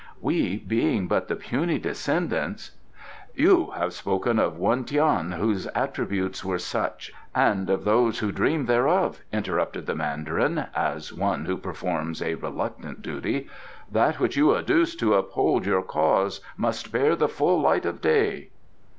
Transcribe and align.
We, 0.19 0.57
being 0.57 1.07
but 1.07 1.27
the 1.27 1.35
puny 1.35 1.77
descendants" 1.77 2.71
"You 3.45 3.69
have 3.77 3.93
spoken 3.93 4.39
of 4.39 4.57
one 4.57 4.83
Tian 4.83 5.33
whose 5.33 5.67
attributes 5.75 6.43
were 6.43 6.57
such, 6.57 7.11
and 7.35 7.69
of 7.69 7.83
those 7.83 8.17
who 8.17 8.31
dream 8.31 8.65
thereof," 8.65 9.19
interrupted 9.31 9.85
the 9.85 9.93
Mandarin, 9.93 10.65
as 10.75 11.13
one 11.13 11.45
who 11.45 11.55
performs 11.55 12.19
a 12.19 12.33
reluctant 12.33 13.03
duty. 13.03 13.47
"That 13.91 14.19
which 14.19 14.35
you 14.35 14.55
adduce 14.55 14.95
to 14.97 15.13
uphold 15.13 15.67
your 15.67 15.83
cause 15.83 16.41
must 16.57 16.91
bear 16.91 17.15
the 17.15 17.29
full 17.29 17.61
light 17.61 17.85
of 17.85 18.01
day." 18.01 18.49